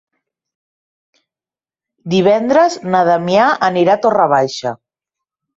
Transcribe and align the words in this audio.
Divendres 2.15 2.79
na 2.95 3.05
Damià 3.11 3.47
anirà 3.71 3.97
a 3.99 4.03
Torre 4.07 4.29
Baixa. 4.37 4.77